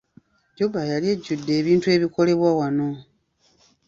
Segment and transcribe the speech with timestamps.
[0.57, 2.89] Juba yali ejjudde ebintu ebikolebwa wano.